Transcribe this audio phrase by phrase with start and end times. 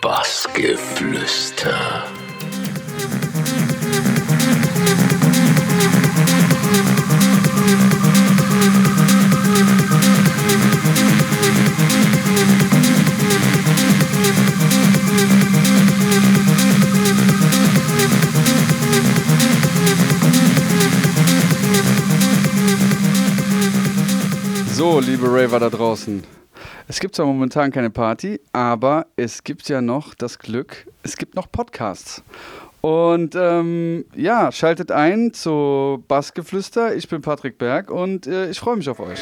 [0.00, 2.06] Bassgeflüster.
[24.72, 26.39] So, liebe Raver da draußen.
[26.90, 31.36] Es gibt zwar momentan keine Party, aber es gibt ja noch das Glück, es gibt
[31.36, 32.24] noch Podcasts.
[32.80, 36.96] Und ähm, ja, schaltet ein zu Bassgeflüster.
[36.96, 39.20] Ich bin Patrick Berg und äh, ich freue mich auf euch.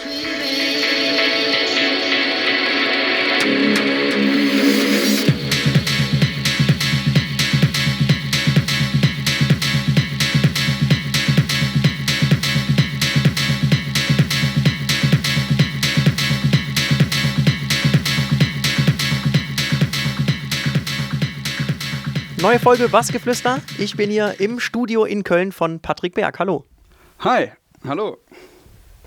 [22.40, 23.60] Neue Folge Bassgeflüster.
[23.78, 26.38] Ich bin hier im Studio in Köln von Patrick Berg.
[26.38, 26.64] Hallo.
[27.18, 27.50] Hi,
[27.84, 28.18] hallo.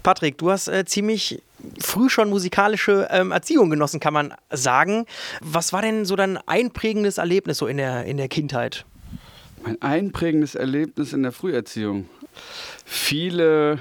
[0.03, 1.41] Patrick, du hast äh, ziemlich
[1.79, 5.05] früh schon musikalische ähm, Erziehung genossen, kann man sagen.
[5.39, 8.85] Was war denn so dein einprägendes Erlebnis so in der, in der Kindheit?
[9.63, 12.09] Mein einprägendes Erlebnis in der Früherziehung.
[12.83, 13.79] Viele,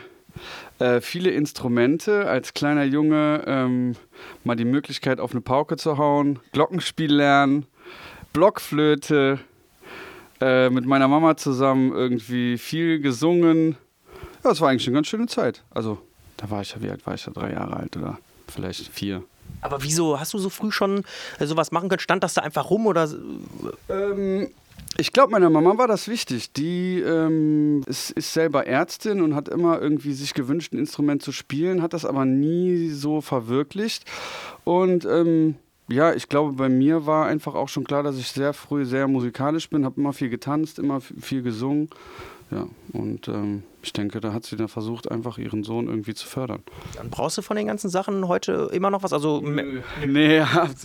[0.79, 2.29] äh, viele Instrumente.
[2.29, 3.97] Als kleiner Junge ähm,
[4.45, 7.67] mal die Möglichkeit, auf eine Pauke zu hauen, Glockenspiel lernen,
[8.33, 9.41] Blockflöte,
[10.41, 13.77] äh, mit meiner Mama zusammen irgendwie viel gesungen.
[14.45, 15.63] Ja, es war eigentlich eine ganz schöne Zeit.
[15.71, 15.99] Also,
[16.37, 17.31] da war ich ja, wie alt war ich da?
[17.33, 19.23] Drei Jahre alt oder vielleicht vier.
[19.61, 21.05] Aber wieso hast du so früh schon
[21.39, 22.01] äh, sowas machen können?
[22.01, 23.09] Stand das da einfach rum oder?
[23.89, 24.49] Ähm,
[24.97, 26.53] ich glaube, meiner Mama war das wichtig.
[26.53, 31.33] Die ähm, ist, ist, selber Ärztin und hat immer irgendwie sich gewünscht, ein Instrument zu
[31.33, 34.05] spielen, hat das aber nie so verwirklicht.
[34.65, 35.57] Und ähm,
[35.91, 39.09] ja, ich glaube, bei mir war einfach auch schon klar, dass ich sehr früh sehr
[39.09, 41.91] musikalisch bin, habe immer viel getanzt, immer viel gesungen.
[42.51, 46.27] Ja, und ähm, ich denke, da hat sie dann versucht, einfach ihren Sohn irgendwie zu
[46.27, 46.63] fördern.
[46.97, 49.13] Dann brauchst du von den ganzen Sachen heute immer noch was?
[49.13, 50.43] Also nee,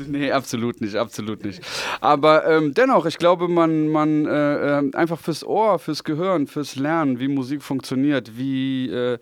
[0.07, 1.61] nee, absolut nicht, absolut nicht.
[2.01, 6.75] Aber ähm, dennoch, ich glaube, man, man äh, ähm, einfach fürs Ohr, fürs Gehirn, fürs
[6.75, 9.17] Lernen, wie Musik funktioniert, wie äh,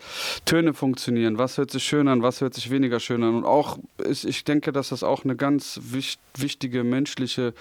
[0.46, 3.36] Töne funktionieren, was hört sich schön an, was hört sich weniger schön an.
[3.36, 7.54] Und auch, ist, ich denke, dass das auch eine ganz wich wichtige menschliche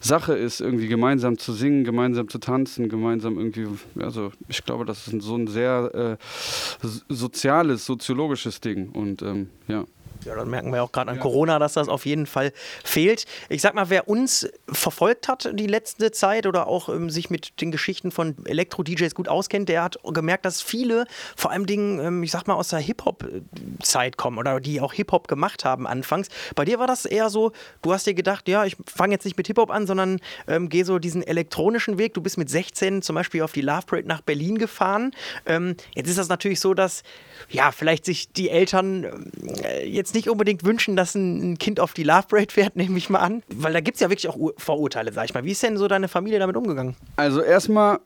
[0.00, 3.66] Sache ist, irgendwie gemeinsam zu singen, gemeinsam zu tanzen, gemeinsam irgendwie,
[4.00, 8.90] also ich glaube, das ist so ein sehr äh, soziales, soziologisches Ding.
[8.90, 9.84] Und ähm, ja.
[10.24, 11.22] Ja, dann merken wir auch gerade an ja.
[11.22, 12.52] Corona, dass das auf jeden Fall
[12.84, 13.26] fehlt.
[13.48, 17.60] Ich sag mal, wer uns verfolgt hat die letzte Zeit oder auch ähm, sich mit
[17.60, 21.06] den Geschichten von Elektro-DJs gut auskennt, der hat gemerkt, dass viele
[21.36, 25.28] vor allem Dingen, ähm, ich sag mal, aus der Hip-Hop-Zeit kommen oder die auch Hip-Hop
[25.28, 26.28] gemacht haben anfangs.
[26.54, 27.52] Bei dir war das eher so,
[27.82, 30.84] du hast dir gedacht, ja, ich fange jetzt nicht mit Hip-Hop an, sondern ähm, gehe
[30.84, 32.14] so diesen elektronischen Weg.
[32.14, 35.12] Du bist mit 16 zum Beispiel auf die Love Parade nach Berlin gefahren.
[35.46, 37.02] Ähm, jetzt ist das natürlich so, dass
[37.48, 39.30] ja, vielleicht sich die Eltern
[39.62, 43.10] äh, jetzt nicht unbedingt wünschen, dass ein Kind auf die Love Parade fährt, nehme ich
[43.10, 43.42] mal an.
[43.48, 45.44] Weil da gibt es ja wirklich auch Vorurteile, sag ich mal.
[45.44, 46.96] Wie ist denn so deine Familie damit umgegangen?
[47.16, 48.00] Also erstmal,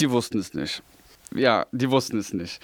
[0.00, 0.82] die wussten es nicht.
[1.34, 2.60] Ja, die wussten es nicht.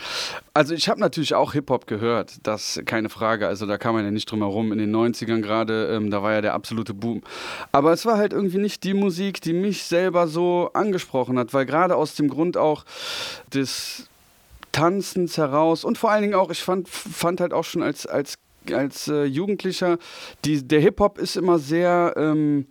[0.54, 3.48] Also ich habe natürlich auch Hip-Hop gehört, das keine Frage.
[3.48, 4.70] Also da kam man ja nicht drum herum.
[4.70, 7.22] In den 90ern gerade, ähm, da war ja der absolute Boom.
[7.72, 11.66] Aber es war halt irgendwie nicht die Musik, die mich selber so angesprochen hat, weil
[11.66, 12.84] gerade aus dem Grund auch
[13.52, 14.09] des
[14.72, 15.84] Tanzens heraus.
[15.84, 18.34] Und vor allen Dingen auch, ich fand, fand halt auch schon als, als
[18.74, 19.98] als äh, Jugendlicher,
[20.44, 22.66] die, der Hip-Hop ist immer sehr, ähm,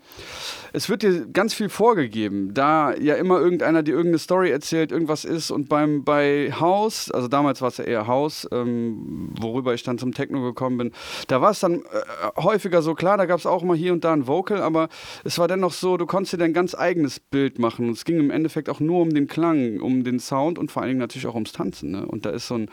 [0.74, 5.26] es wird dir ganz viel vorgegeben, da ja immer irgendeiner dir irgendeine Story erzählt, irgendwas
[5.26, 9.84] ist und beim bei House, also damals war es ja eher House, ähm, worüber ich
[9.84, 10.92] dann zum Techno gekommen bin,
[11.28, 14.04] da war es dann äh, häufiger so, klar, da gab es auch mal hier und
[14.04, 14.90] da ein Vocal, aber
[15.24, 18.20] es war dennoch so, du konntest dir dein ganz eigenes Bild machen und es ging
[18.20, 21.28] im Endeffekt auch nur um den Klang, um den Sound und vor allen Dingen natürlich
[21.28, 21.92] auch ums Tanzen.
[21.92, 22.06] Ne?
[22.06, 22.70] Und da ist so ein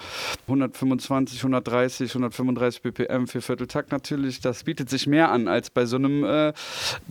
[0.47, 5.97] 125, 130, 135 BPM für Vierteltakt natürlich, das bietet sich mehr an als bei so
[5.97, 6.53] einem äh,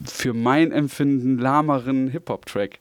[0.06, 2.80] für mein Empfinden lahmeren Hip-Hop-Track.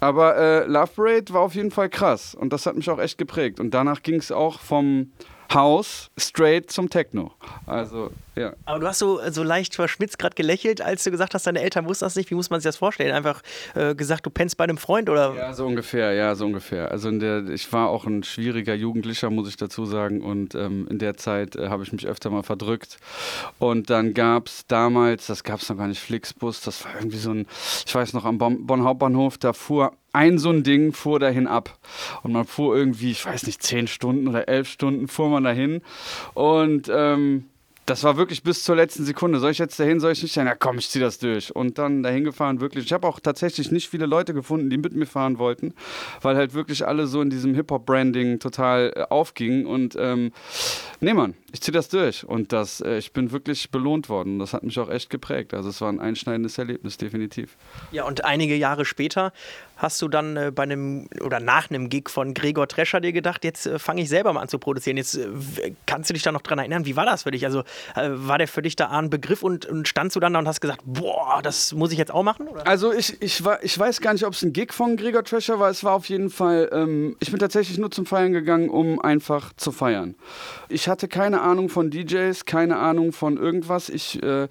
[0.00, 3.18] Aber äh, Love Parade war auf jeden Fall krass und das hat mich auch echt
[3.18, 3.60] geprägt.
[3.60, 5.12] Und danach ging es auch vom
[5.52, 7.32] House straight zum Techno.
[7.66, 8.52] Also, ja.
[8.64, 11.86] Aber du hast so, so leicht verschmitzt gerade gelächelt, als du gesagt hast, deine Eltern
[11.86, 12.30] wussten das nicht.
[12.30, 13.12] Wie muss man sich das vorstellen?
[13.12, 13.42] Einfach
[13.74, 15.34] äh, gesagt, du pennst bei einem Freund oder?
[15.34, 16.90] Ja, so ungefähr, ja, so ungefähr.
[16.90, 20.22] Also in der, ich war auch ein schwieriger Jugendlicher, muss ich dazu sagen.
[20.22, 22.98] Und ähm, in der Zeit äh, habe ich mich öfter mal verdrückt.
[23.58, 27.18] Und dann gab es damals, das gab es noch gar nicht, Flixbus, das war irgendwie
[27.18, 27.46] so ein,
[27.86, 31.78] ich weiß noch, am Bonn Hauptbahnhof, da fuhr ein so ein Ding fuhr dahin ab.
[32.22, 35.82] Und man fuhr irgendwie, ich weiß nicht, zehn Stunden oder elf Stunden fuhr man dahin.
[36.34, 37.46] Und ähm,
[37.90, 39.40] das war wirklich bis zur letzten Sekunde.
[39.40, 40.46] Soll ich jetzt dahin, soll ich nicht dahin?
[40.46, 41.54] Ja, komm, ich zieh das durch.
[41.54, 42.84] Und dann dahin gefahren, wirklich.
[42.84, 45.74] Ich habe auch tatsächlich nicht viele Leute gefunden, die mit mir fahren wollten,
[46.22, 49.66] weil halt wirklich alle so in diesem Hip-Hop-Branding total äh, aufgingen.
[49.66, 50.30] Und ähm,
[51.00, 52.24] nee, Mann, ich zieh das durch.
[52.24, 54.38] Und das, äh, ich bin wirklich belohnt worden.
[54.38, 55.52] Das hat mich auch echt geprägt.
[55.52, 57.56] Also es war ein einschneidendes Erlebnis, definitiv.
[57.90, 59.32] Ja, und einige Jahre später
[59.80, 63.44] hast du dann äh, bei einem oder nach einem Gig von Gregor Trescher dir gedacht,
[63.44, 64.96] jetzt äh, fange ich selber mal an zu produzieren.
[64.96, 67.46] Jetzt äh, kannst du dich da noch dran erinnern, wie war das für dich?
[67.46, 67.64] Also
[67.94, 70.60] war der für dich da ein Begriff und, und, standst du dann da und hast
[70.60, 72.48] gesagt, boah, das muss ich jetzt auch machen?
[72.48, 72.66] Oder?
[72.66, 75.58] Also ich, ich, war, ich weiß gar nicht, ob es ein Gig von Gregor Trescher
[75.58, 75.70] war.
[75.70, 79.52] Es war auf jeden Fall, ähm, ich bin tatsächlich nur zum Feiern gegangen, um einfach
[79.56, 80.14] zu feiern.
[80.68, 83.88] Ich hatte keine Ahnung von DJs, keine Ahnung von irgendwas.
[83.88, 84.48] Ich äh,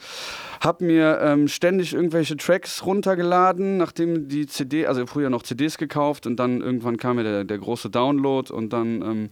[0.59, 6.27] habe mir ähm, ständig irgendwelche Tracks runtergeladen, nachdem die CD, also früher noch CDs gekauft
[6.27, 9.29] und dann irgendwann kam mir der, der große Download und dann ähm,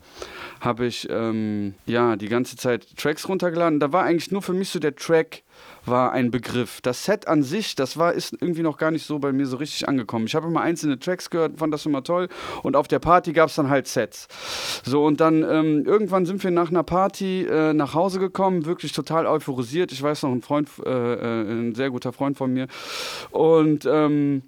[0.62, 3.80] habe ich ähm, ja die ganze Zeit Tracks runtergeladen.
[3.80, 5.44] Da war eigentlich nur für mich so der Track
[5.88, 6.82] war ein Begriff.
[6.82, 9.58] Das Set an sich, das war, ist irgendwie noch gar nicht so bei mir so
[9.58, 10.28] richtig angekommen.
[10.28, 12.30] Ich habe immer einzelne Tracks gehört, fand das immer toll
[12.64, 14.28] und auf der Party gab es dann halt Sets.
[14.84, 18.92] So und dann ähm, irgendwann sind wir nach einer Party äh, nach Hause gekommen, wirklich
[18.92, 19.92] total euphorisiert.
[19.92, 22.68] Ich weiß noch, ein Freund, äh, äh, ein sehr guter Freund von mir
[23.32, 24.44] und ähm,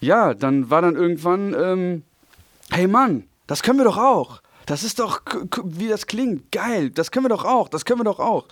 [0.00, 2.02] ja, dann war dann irgendwann, ähm,
[2.70, 4.40] hey Mann, das können wir doch auch.
[4.66, 5.20] Das ist doch,
[5.64, 8.46] wie das klingt, geil, das können wir doch auch, das können wir doch auch.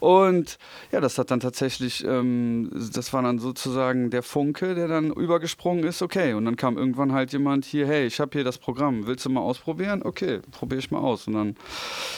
[0.00, 0.58] Und
[0.90, 5.84] ja, das hat dann tatsächlich, ähm, das war dann sozusagen der Funke, der dann übergesprungen
[5.84, 6.34] ist, okay.
[6.34, 9.30] Und dann kam irgendwann halt jemand hier, hey, ich habe hier das Programm, willst du
[9.30, 10.02] mal ausprobieren?
[10.02, 11.26] Okay, probiere ich mal aus.
[11.26, 11.56] Und dann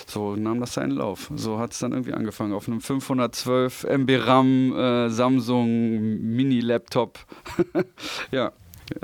[0.07, 1.31] so nahm das seinen Lauf.
[1.35, 7.19] So hat es dann irgendwie angefangen, auf einem 512 MB RAM äh, Samsung Mini-Laptop.
[8.31, 8.53] ja.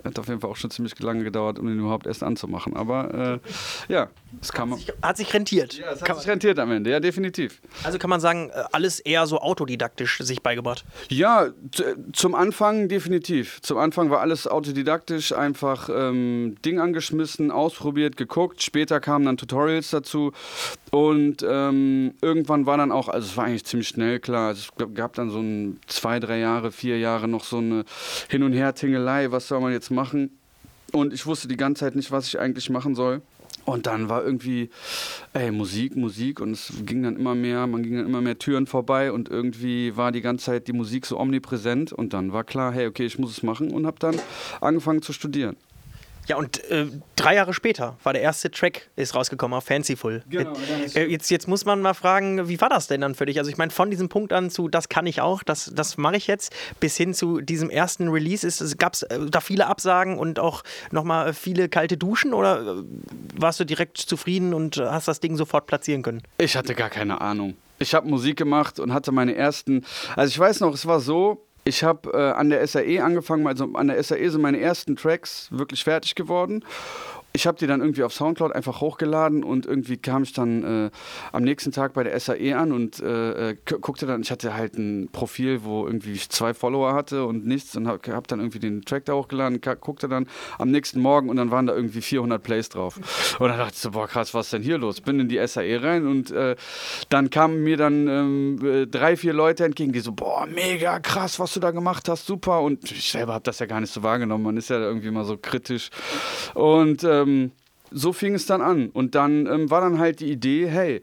[0.04, 2.76] Hat auf jeden Fall auch schon ziemlich lange gedauert, um den überhaupt erst anzumachen.
[2.76, 3.40] Aber
[3.88, 4.10] äh, ja,
[4.40, 4.72] es kam.
[4.72, 5.74] Hat sich, hat sich rentiert.
[5.74, 7.60] Ja, es hat kann sich rentiert am Ende, ja, definitiv.
[7.82, 10.84] Also kann man sagen, äh, alles eher so autodidaktisch sich beigebracht?
[11.08, 11.48] Ja,
[12.12, 13.60] zum Anfang definitiv.
[13.62, 18.62] Zum Anfang war alles autodidaktisch, einfach ähm, Ding angeschmissen, ausprobiert, geguckt.
[18.62, 20.32] Später kamen dann Tutorials dazu.
[20.90, 25.14] Und ähm, irgendwann war dann auch, also es war eigentlich ziemlich schnell klar, es gab
[25.14, 27.84] dann so ein zwei, drei Jahre, vier Jahre noch so eine
[28.28, 30.36] Hin- und Her-Tingelei, was soll man jetzt machen?
[30.92, 33.22] Und ich wusste die ganze Zeit nicht, was ich eigentlich machen soll.
[33.70, 34.70] Und dann war irgendwie,
[35.32, 36.40] ey, Musik, Musik.
[36.40, 39.12] Und es ging dann immer mehr, man ging dann immer mehr Türen vorbei.
[39.12, 41.92] Und irgendwie war die ganze Zeit die Musik so omnipräsent.
[41.92, 43.70] Und dann war klar, hey, okay, ich muss es machen.
[43.70, 44.16] Und habe dann
[44.60, 45.56] angefangen zu studieren.
[46.30, 46.86] Ja, und äh,
[47.16, 50.22] drei Jahre später war der erste Track ist rausgekommen auf Fanciful.
[50.30, 50.52] Genau,
[50.94, 53.38] äh, jetzt, jetzt muss man mal fragen, wie war das denn dann für dich?
[53.38, 56.16] Also ich meine, von diesem Punkt an zu, das kann ich auch, das, das mache
[56.16, 60.38] ich jetzt, bis hin zu diesem ersten Release, gab es äh, da viele Absagen und
[60.38, 60.62] auch
[60.92, 62.82] nochmal viele kalte Duschen oder äh,
[63.34, 66.22] warst du direkt zufrieden und hast das Ding sofort platzieren können?
[66.38, 67.56] Ich hatte gar keine Ahnung.
[67.80, 69.84] Ich habe Musik gemacht und hatte meine ersten,
[70.14, 73.68] also ich weiß noch, es war so, ich habe äh, an der SAE angefangen, also
[73.74, 76.64] an der SAE sind meine ersten Tracks wirklich fertig geworden
[77.32, 80.90] ich habe die dann irgendwie auf Soundcloud einfach hochgeladen und irgendwie kam ich dann äh,
[81.32, 84.76] am nächsten Tag bei der SAE an und äh, äh guckte dann, ich hatte halt
[84.76, 88.58] ein Profil, wo irgendwie ich zwei Follower hatte und nichts und habe hab dann irgendwie
[88.58, 90.26] den Track da hochgeladen, guckte dann
[90.58, 92.98] am nächsten Morgen und dann waren da irgendwie 400 Plays drauf.
[93.38, 95.00] Und dann dachte ich so, boah krass, was ist denn hier los?
[95.00, 96.56] Bin in die SAE rein und äh,
[97.08, 101.38] dann kamen mir dann ähm, äh, drei, vier Leute entgegen, die so, boah, mega krass,
[101.38, 102.60] was du da gemacht hast, super.
[102.60, 105.24] Und ich selber habe das ja gar nicht so wahrgenommen, man ist ja irgendwie mal
[105.24, 105.90] so kritisch.
[106.54, 107.52] Und äh, ähm,
[107.90, 108.90] so fing es dann an.
[108.90, 111.02] Und dann ähm, war dann halt die Idee, hey,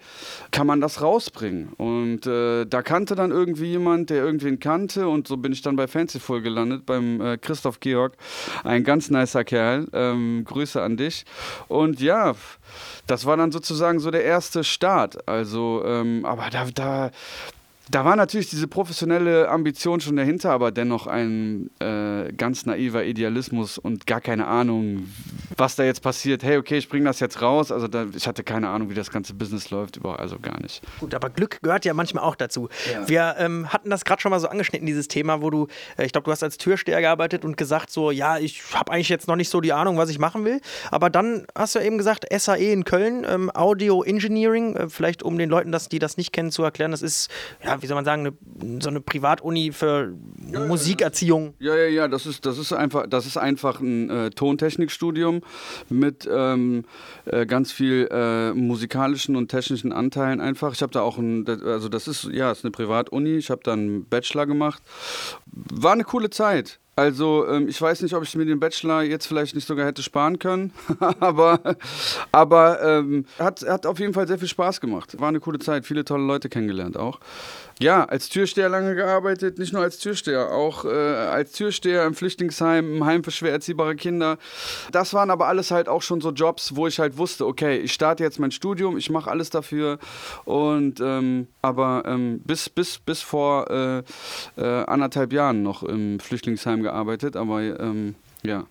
[0.52, 1.74] kann man das rausbringen?
[1.78, 5.08] Und äh, da kannte dann irgendwie jemand, der irgendwen kannte.
[5.08, 8.14] Und so bin ich dann bei Fancyful gelandet, beim äh, Christoph Georg.
[8.64, 9.88] Ein ganz nicer Kerl.
[9.94, 11.26] Ähm, Grüße an dich.
[11.68, 12.36] Und ja,
[13.06, 15.28] das war dann sozusagen so der erste Start.
[15.28, 17.12] Also, ähm, aber da, da,
[17.90, 23.78] da war natürlich diese professionelle Ambition schon dahinter, aber dennoch ein äh, ganz naiver Idealismus
[23.78, 25.08] und gar keine Ahnung,
[25.56, 26.44] was da jetzt passiert.
[26.44, 27.72] Hey, okay, ich bringe das jetzt raus.
[27.72, 30.82] Also da, ich hatte keine Ahnung, wie das ganze Business läuft, überhaupt, also gar nicht.
[31.00, 32.70] Gut, aber Glück gehört ja manchmal auch dazu.
[32.92, 33.08] Ja.
[33.08, 35.68] Wir ähm, hatten das gerade schon mal so angeschnitten, dieses Thema, wo du,
[35.98, 39.10] äh, ich glaube, du hast als Türsteher gearbeitet und gesagt so, ja, ich habe eigentlich
[39.10, 40.60] jetzt noch nicht so die Ahnung, was ich machen will.
[40.92, 45.38] Aber dann hast du eben gesagt, SAE in Köln, ähm, Audio Engineering, äh, vielleicht um
[45.38, 47.30] den Leuten, das, die das nicht kennen, zu erklären, das ist,
[47.64, 50.14] ja, wie soll man sagen, eine, so eine Privatuni für
[50.52, 51.54] ja, Musikerziehung.
[51.60, 55.42] Ja, ja, ja, das ist, das ist einfach, das ist einfach ein äh, Tontechnikstudium
[55.90, 56.86] mit ähm,
[57.26, 60.74] äh, ganz viel äh, musikalischen und technischen Anteilen einfach.
[60.74, 63.38] Ich habe da auch ein, also das ist, ja, ist eine Privatuni.
[63.38, 64.82] Ich habe da einen Bachelor gemacht.
[65.46, 69.28] War eine coole Zeit Also ähm, ich weiß nicht, ob ich mir den Bachelor jetzt
[69.28, 70.74] vielleicht nicht sogar hätte sparen können,
[71.20, 71.60] aber,
[72.32, 75.20] aber ähm, hat, hat auf jeden Fall sehr viel Spaß gemacht.
[75.20, 77.20] War eine coole Zeit, viele tolle Leute kennengelernt auch.
[77.80, 82.96] Ja, als Türsteher lange gearbeitet, nicht nur als Türsteher, auch äh, als Türsteher im Flüchtlingsheim,
[82.96, 84.40] im Heim für schwer erziehbare Kinder.
[84.92, 87.94] Das waren aber alles halt auch schon so Jobs, wo ich halt wusste, okay, ich
[87.94, 90.00] starte jetzt mein Studium, ich mache alles dafür.
[90.46, 94.00] Und ähm, aber ähm, bis, bis, bis vor äh,
[94.60, 98.66] äh, anderthalb Jahren noch im Flüchtlingsheim gearbeitet, aber ähm, ja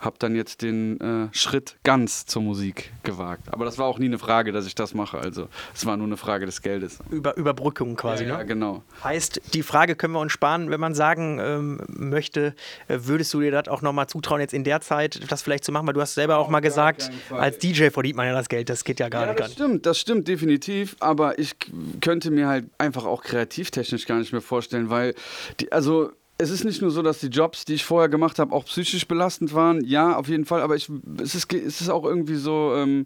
[0.00, 3.52] habe dann jetzt den äh, Schritt ganz zur Musik gewagt.
[3.52, 5.18] Aber das war auch nie eine Frage, dass ich das mache.
[5.18, 6.98] Also es war nur eine Frage des Geldes.
[7.10, 8.38] Über Überbrückung quasi, ja, ne?
[8.38, 8.82] Ja, genau.
[9.04, 12.54] Heißt, die Frage können wir uns sparen, wenn man sagen ähm, möchte,
[12.88, 15.72] äh, würdest du dir das auch nochmal zutrauen, jetzt in der Zeit das vielleicht zu
[15.72, 15.86] machen?
[15.86, 18.84] Weil du hast selber auch mal gesagt, als DJ verdient man ja das Geld, das
[18.84, 19.40] geht ja gar ja, nicht.
[19.40, 20.96] Das stimmt, das stimmt definitiv.
[21.00, 21.56] Aber ich
[22.00, 25.14] könnte mir halt einfach auch kreativtechnisch gar nicht mehr vorstellen, weil,
[25.60, 26.10] die, also
[26.40, 29.06] es ist nicht nur so, dass die Jobs, die ich vorher gemacht habe, auch psychisch
[29.06, 29.84] belastend waren.
[29.84, 30.62] Ja, auf jeden Fall.
[30.62, 30.90] Aber ich,
[31.22, 33.04] es, ist, es ist auch irgendwie so, ähm,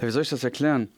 [0.00, 0.88] wie soll ich das erklären?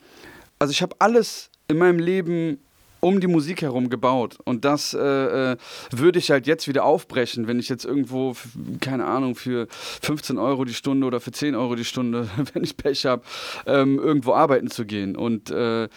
[0.58, 2.58] Also ich habe alles in meinem Leben
[3.00, 4.36] um die Musik herum gebaut.
[4.44, 5.56] Und das äh, äh,
[5.90, 8.36] würde ich halt jetzt wieder aufbrechen, wenn ich jetzt irgendwo,
[8.80, 12.76] keine Ahnung, für 15 Euro die Stunde oder für 10 Euro die Stunde, wenn ich
[12.76, 13.22] Pech habe,
[13.66, 15.16] ähm, irgendwo arbeiten zu gehen.
[15.16, 15.88] Und äh,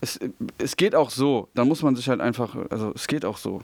[0.00, 0.18] es,
[0.58, 1.48] es geht auch so.
[1.54, 3.62] Da muss man sich halt einfach, also es geht auch so.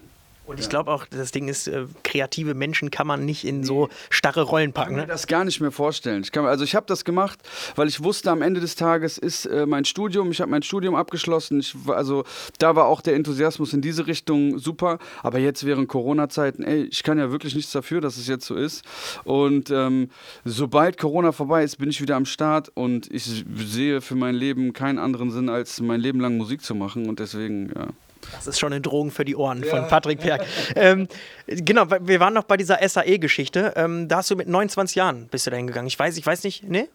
[0.48, 3.90] Und ich glaube auch, das Ding ist, äh, kreative Menschen kann man nicht in so
[4.08, 4.92] starre Rollen packen.
[4.92, 5.12] Ich kann mir ne?
[5.12, 6.22] das gar nicht mehr vorstellen.
[6.22, 7.38] Ich kann, also ich habe das gemacht,
[7.76, 10.94] weil ich wusste, am Ende des Tages ist äh, mein Studium, ich habe mein Studium
[10.94, 11.60] abgeschlossen.
[11.60, 12.24] Ich, also
[12.58, 14.98] da war auch der Enthusiasmus in diese Richtung super.
[15.22, 18.54] Aber jetzt während Corona-Zeiten, ey, ich kann ja wirklich nichts dafür, dass es jetzt so
[18.54, 18.86] ist.
[19.24, 20.08] Und ähm,
[20.46, 24.72] sobald Corona vorbei ist, bin ich wieder am Start und ich sehe für mein Leben
[24.72, 27.06] keinen anderen Sinn, als mein Leben lang Musik zu machen.
[27.06, 27.88] Und deswegen, ja.
[28.32, 29.70] Das ist schon eine Drohung für die Ohren ja.
[29.70, 30.44] von Patrick Perk.
[30.76, 31.08] ähm,
[31.46, 33.74] genau, wir waren noch bei dieser SAE-Geschichte.
[33.76, 35.88] Ähm, da hast du mit 29 Jahren bist du dahin gegangen.
[35.88, 36.88] Ich weiß, ich weiß nicht, ne?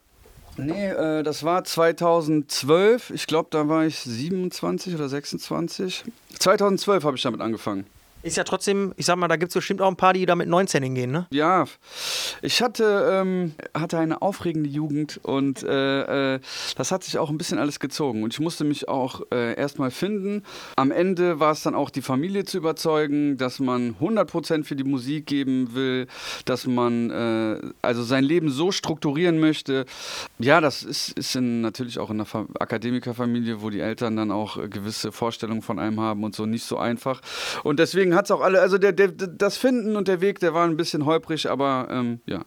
[0.57, 3.09] Nee, äh, das war 2012.
[3.09, 6.03] Ich glaube, da war ich 27 oder 26.
[6.37, 7.85] 2012 habe ich damit angefangen.
[8.23, 10.35] Ist ja trotzdem, ich sag mal, da gibt es bestimmt auch ein paar, die da
[10.35, 11.27] mit 19 hingehen, ne?
[11.31, 11.65] Ja,
[12.41, 16.39] ich hatte, ähm, hatte eine aufregende Jugend und äh, äh,
[16.77, 18.23] das hat sich auch ein bisschen alles gezogen.
[18.23, 20.43] Und ich musste mich auch äh, erstmal finden.
[20.77, 24.85] Am Ende war es dann auch die Familie zu überzeugen, dass man 100% für die
[24.85, 26.07] Musik geben will,
[26.45, 29.85] dass man äh, also sein Leben so strukturieren möchte.
[30.39, 34.31] Ja, das ist, ist in, natürlich auch in einer Fa Akademikerfamilie, wo die Eltern dann
[34.31, 37.21] auch gewisse Vorstellungen von einem haben und so nicht so einfach.
[37.63, 40.39] Und deswegen deswegen hat es auch alle, also der, der, das Finden und der Weg,
[40.39, 42.45] der war ein bisschen holprig, aber ähm, ja.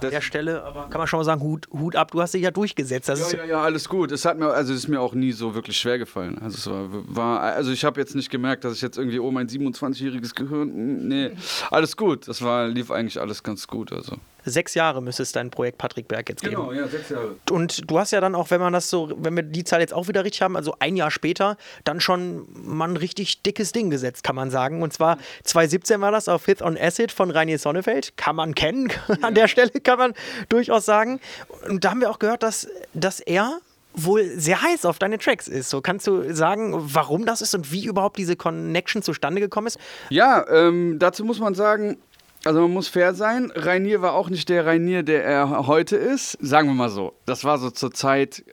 [0.00, 2.42] An der Stelle aber kann man schon mal sagen, Hut, Hut ab, du hast dich
[2.42, 3.08] ja durchgesetzt.
[3.08, 4.12] Das ja, ja, ja, alles gut.
[4.12, 6.38] Es hat mir, also es ist mir auch nie so wirklich schwer gefallen.
[6.38, 9.32] Also es war, war also ich habe jetzt nicht gemerkt, dass ich jetzt irgendwie, oh,
[9.32, 11.32] mein 27-jähriges Gehirn, nee,
[11.72, 12.28] alles gut.
[12.28, 13.92] Das war, lief eigentlich alles ganz gut.
[13.92, 14.16] Also.
[14.44, 16.56] Sechs Jahre müsste es dein Projekt Patrick Berg jetzt geben.
[16.56, 17.36] Genau, ja, sechs Jahre.
[17.50, 19.94] Und du hast ja dann auch, wenn man das so, wenn wir die Zahl jetzt
[19.94, 23.90] auch wieder richtig haben, also ein Jahr später, dann schon mal ein richtig dickes Ding
[23.90, 24.82] gesetzt, kann man sagen.
[24.82, 28.16] Und zwar 2017 war das auf Fifth on Acid von Rainier Sonnefeld.
[28.16, 28.90] Kann man kennen,
[29.22, 30.14] an der Stelle kann man
[30.48, 31.20] durchaus sagen.
[31.68, 33.60] Und da haben wir auch gehört, dass, dass er
[33.94, 35.70] wohl sehr heiß auf deine Tracks ist.
[35.70, 39.78] So kannst du sagen, warum das ist und wie überhaupt diese Connection zustande gekommen ist?
[40.10, 41.98] Ja, ähm, dazu muss man sagen,
[42.44, 43.52] also man muss fair sein.
[43.54, 46.38] Rainier war auch nicht der Rainier, der er heute ist.
[46.40, 47.12] Sagen wir mal so.
[47.26, 48.44] Das war so zur Zeit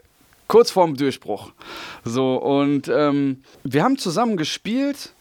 [0.48, 1.52] kurz vorm Durchbruch.
[2.04, 5.14] So, und ähm, wir haben zusammen gespielt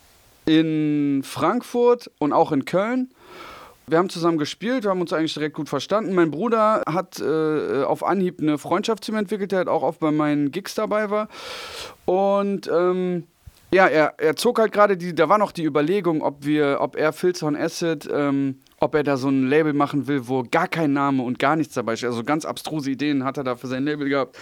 [0.46, 3.10] in Frankfurt und auch in Köln.
[3.86, 6.14] Wir haben zusammen gespielt, wir haben uns eigentlich direkt gut verstanden.
[6.14, 10.00] Mein Bruder hat äh, auf Anhieb eine Freundschaft zu mir entwickelt, der halt auch oft
[10.00, 11.28] bei meinen Gigs dabei war.
[12.04, 13.24] Und ähm,
[13.70, 16.96] ja, er, er zog halt gerade die, da war noch die Überlegung, ob wir, ob
[16.96, 20.68] er Filzer und Acid, ähm, ob er da so ein Label machen will, wo gar
[20.68, 22.04] kein Name und gar nichts dabei ist.
[22.04, 24.38] Also ganz abstruse Ideen hat er da für sein Label gehabt.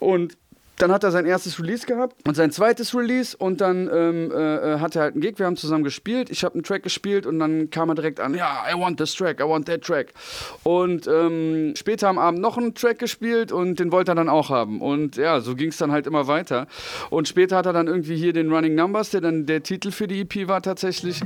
[0.00, 0.36] Und
[0.78, 4.74] dann hat er sein erstes Release gehabt und sein zweites Release und dann ähm, äh,
[4.74, 7.26] äh, hat er halt einen Gig, wir haben zusammen gespielt, ich habe einen Track gespielt
[7.26, 10.12] und dann kam er direkt an, ja, I want this track, I want that track.
[10.62, 14.50] Und ähm, später am Abend noch einen Track gespielt und den wollte er dann auch
[14.50, 14.80] haben.
[14.80, 16.66] Und ja, so ging es dann halt immer weiter.
[17.10, 20.06] Und später hat er dann irgendwie hier den Running Numbers, der dann der Titel für
[20.06, 21.20] die EP war tatsächlich.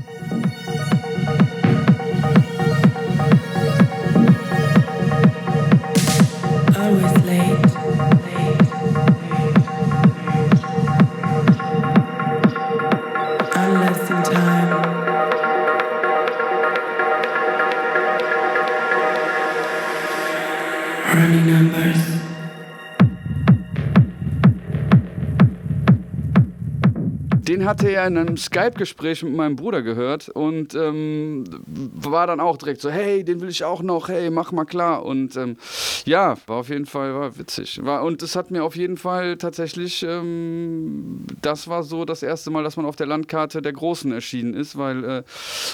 [27.63, 32.57] Den hatte er in einem Skype-Gespräch mit meinem Bruder gehört und ähm, war dann auch
[32.57, 35.05] direkt so, hey, den will ich auch noch, hey, mach mal klar.
[35.05, 35.57] Und ähm,
[36.05, 37.81] ja, war auf jeden Fall war witzig.
[37.85, 42.51] War, und es hat mir auf jeden Fall tatsächlich, ähm, das war so das erste
[42.51, 45.23] Mal, dass man auf der Landkarte der Großen erschienen ist, weil äh,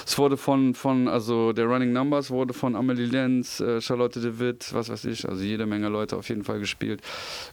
[0.04, 4.38] es wurde von, von, also der Running Numbers wurde von Amelie Lenz, äh, Charlotte de
[4.38, 7.00] Witt, was weiß ich, also jede Menge Leute auf jeden Fall gespielt.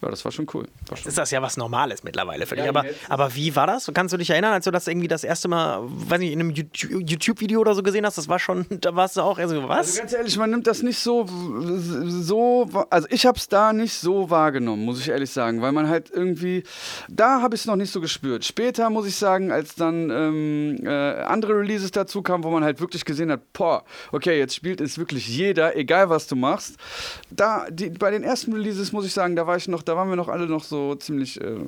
[0.02, 0.68] Ja, das war schon cool.
[0.88, 2.66] War schon ist das ja was Normales mittlerweile für dich.
[2.66, 3.90] Ja, aber, aber wie war das?
[3.94, 6.52] Kannst du dich erinnern, als du das irgendwie das erste Mal, weiß nicht, in einem
[6.52, 8.18] YouTube-Video oder so gesehen hast?
[8.18, 9.88] Das war schon, da warst du auch, also was?
[9.88, 13.94] Also ganz ehrlich, man nimmt das nicht so, so also ich habe es da nicht
[13.94, 16.64] so wahrgenommen, muss ich ehrlich sagen, weil man halt irgendwie,
[17.10, 18.46] da habe ich es noch nicht so gespürt.
[18.46, 22.80] Später muss ich sagen, als dann ähm, äh, andere Releases dazu kamen, wo man halt
[22.80, 26.78] wirklich gesehen hat, boah, okay, jetzt spielt es wirklich jeder, egal was du machst.
[27.30, 30.10] Da, die, bei den ersten Releases muss ich sagen, da war ich noch, da waren
[30.10, 31.60] wir noch alle noch so ziemlich äh,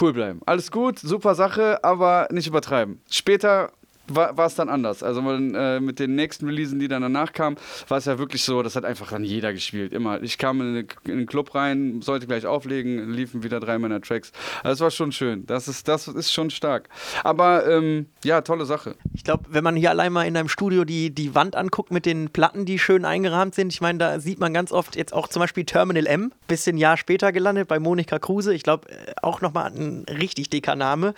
[0.00, 0.40] cool bleiben.
[0.46, 3.00] Alles gut, super Sache, aber nicht übertreiben.
[3.10, 3.72] Später
[4.08, 5.02] war es dann anders.
[5.02, 7.56] Also äh, mit den nächsten Releasen, die dann danach kamen,
[7.88, 9.92] war es ja wirklich so, das hat einfach dann jeder gespielt.
[9.92, 10.22] Immer.
[10.22, 14.32] Ich kam in, in, den Club rein, sollte gleich auflegen, liefen wieder drei meiner Tracks.
[14.62, 15.46] Also das war schon schön.
[15.46, 16.88] Das ist, das ist schon stark.
[17.24, 18.96] Aber ähm, ja, tolle Sache.
[19.14, 22.06] Ich glaube, wenn man hier allein mal in deinem Studio die, die Wand anguckt mit
[22.06, 25.28] den Platten, die schön eingerahmt sind, ich meine, da sieht man ganz oft jetzt auch
[25.28, 28.54] zum Beispiel Terminal M, bisschen Jahr später gelandet bei Monika Kruse.
[28.54, 31.14] Ich glaube, äh, auch nochmal ein richtig dicker Name.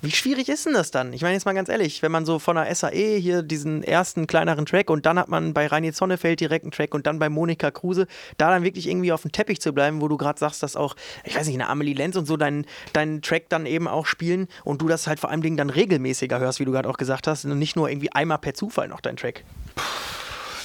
[0.00, 1.12] Wie schwierig ist denn das dann?
[1.12, 4.28] Ich meine jetzt mal ganz ehrlich, wenn man so von der SAE hier diesen ersten
[4.28, 7.28] kleineren Track und dann hat man bei Reini Zonnefeld direkt einen Track und dann bei
[7.28, 10.62] Monika Kruse, da dann wirklich irgendwie auf dem Teppich zu bleiben, wo du gerade sagst,
[10.62, 13.88] dass auch, ich weiß nicht, eine Amelie Lenz und so deinen, deinen Track dann eben
[13.88, 16.96] auch spielen und du das halt vor allem dann regelmäßiger hörst, wie du gerade auch
[16.96, 19.42] gesagt hast, und nicht nur irgendwie einmal per Zufall noch dein Track.
[19.74, 20.17] Puh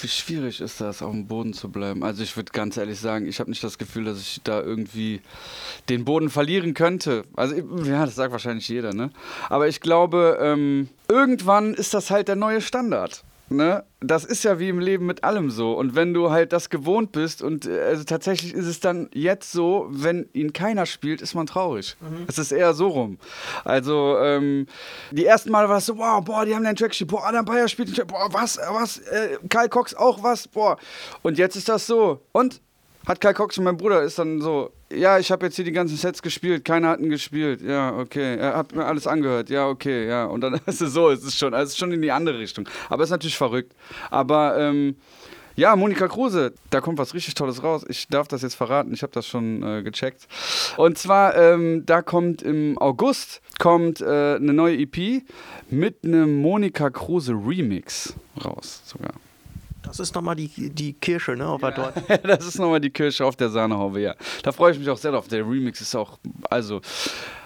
[0.04, 2.04] wie schwierig ist das, auf dem Boden zu bleiben?
[2.04, 5.22] Also ich würde ganz ehrlich sagen, ich habe nicht das Gefühl, dass ich da irgendwie
[5.90, 7.24] den Boden verlieren könnte.
[7.36, 9.12] Also ja, das sagt wahrscheinlich jeder, ne?
[9.50, 13.24] Aber ich glaube, ähm, irgendwann ist das halt der neue Standard.
[13.54, 13.84] Ne?
[14.00, 15.74] Das ist ja wie im Leben mit allem so.
[15.74, 19.52] Und wenn du halt das gewohnt bist und äh, also tatsächlich ist es dann jetzt
[19.52, 21.96] so, wenn ihn keiner spielt, ist man traurig.
[22.02, 22.26] Mhm.
[22.28, 23.20] Es ist eher so rum.
[23.64, 24.68] Also ähm,
[25.12, 27.46] die ersten Mal war es so, wow, boah, die haben den Track gespielt, boah, Adam
[27.46, 30.78] Bayer spielt den Track, boah, was, was, äh, Kyle Cox auch was, boah.
[31.22, 32.22] Und jetzt ist das so.
[32.32, 32.62] Und
[33.06, 35.72] hat Kai Cox und mein Bruder ist dann so, ja, ich habe jetzt hier die
[35.72, 37.62] ganzen Sets gespielt, keiner hat ihn gespielt.
[37.62, 38.38] Ja, okay.
[38.38, 39.50] Er hat mir alles angehört.
[39.50, 40.26] Ja, okay, ja.
[40.26, 42.40] Und dann ist es so, es ist schon, also es ist schon in die andere
[42.40, 42.68] Richtung.
[42.90, 43.74] Aber es ist natürlich verrückt.
[44.10, 44.96] Aber ähm,
[45.56, 47.86] ja, Monika Kruse, da kommt was richtig Tolles raus.
[47.88, 50.28] Ich darf das jetzt verraten, ich habe das schon äh, gecheckt.
[50.78, 55.22] Und zwar, ähm, da kommt im August kommt äh, eine neue EP
[55.70, 59.14] mit einem Monika Kruse Remix raus sogar.
[59.84, 61.72] Das ist nochmal die, die Kirsche, ne, auf ja.
[61.72, 61.96] dort.
[62.24, 64.16] das ist nochmal die Kirsche auf der Sahnehaube, ja.
[64.42, 65.28] Da freue ich mich auch sehr drauf.
[65.28, 66.18] Der Remix ist auch,
[66.50, 66.82] also,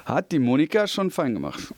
[0.05, 1.73] hat die Monika schon fein gemacht.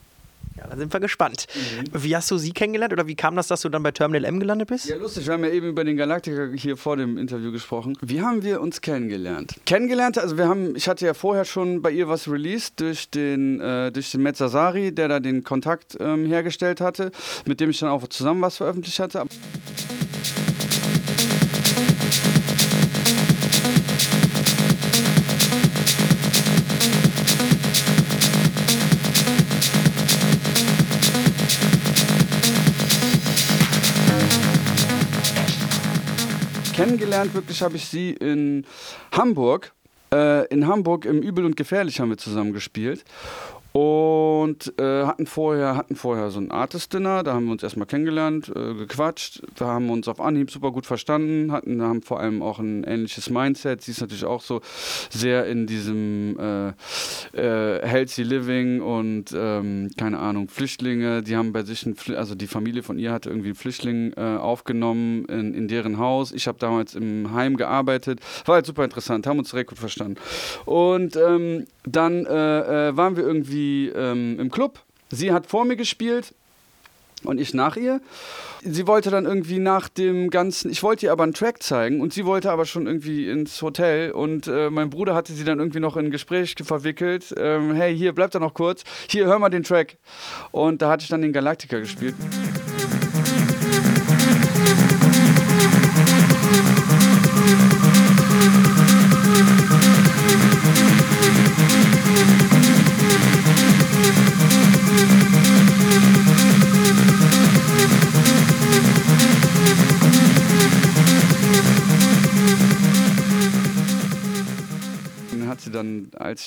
[0.59, 1.47] Ja, da sind wir gespannt.
[1.55, 2.03] Mhm.
[2.03, 4.39] Wie hast du sie kennengelernt oder wie kam das, dass du dann bei Terminal M
[4.39, 4.89] gelandet bist?
[4.89, 5.25] Ja, lustig.
[5.25, 7.97] Wir haben ja eben über den Galactica hier vor dem Interview gesprochen.
[8.01, 9.55] Wie haben wir uns kennengelernt?
[9.65, 13.61] Kennengelernt, also wir haben, ich hatte ja vorher schon bei ihr was released durch den,
[13.61, 17.11] äh, durch den Mezzasari, der da den Kontakt ähm, hergestellt hatte,
[17.45, 19.25] mit dem ich dann auch zusammen was veröffentlicht hatte.
[36.79, 38.65] Kennengelernt wirklich habe ich sie in
[39.11, 39.73] Hamburg.
[40.13, 43.03] Äh, in Hamburg im Übel und Gefährlich haben wir zusammen gespielt.
[43.71, 48.49] Und äh, hatten, vorher, hatten vorher so ein Artist-Dinner, da haben wir uns erstmal kennengelernt,
[48.49, 52.41] äh, gequatscht, da haben wir uns auf Anhieb super gut verstanden, hatten, haben vor allem
[52.41, 53.83] auch ein ähnliches Mindset.
[53.83, 54.61] Sie ist natürlich auch so
[55.11, 56.69] sehr in diesem äh,
[57.39, 62.47] äh Healthy Living und ähm, keine Ahnung, Flüchtlinge, die haben bei sich, ein, also die
[62.47, 66.31] Familie von ihr hatte irgendwie einen Flüchtling äh, aufgenommen in, in deren Haus.
[66.31, 70.15] Ich habe damals im Heim gearbeitet, war halt super interessant, haben uns direkt gut verstanden.
[70.65, 74.79] Und ähm, dann äh, waren wir irgendwie sie ähm, im Club.
[75.11, 76.33] Sie hat vor mir gespielt
[77.23, 77.99] und ich nach ihr.
[78.61, 82.13] Sie wollte dann irgendwie nach dem Ganzen, ich wollte ihr aber einen Track zeigen und
[82.13, 85.79] sie wollte aber schon irgendwie ins Hotel und äh, mein Bruder hatte sie dann irgendwie
[85.79, 87.33] noch in ein Gespräch verwickelt.
[87.37, 88.83] Ähm, hey, hier, bleib da noch kurz.
[89.09, 89.97] Hier, hör mal den Track.
[90.51, 92.15] Und da hatte ich dann den Galactica gespielt.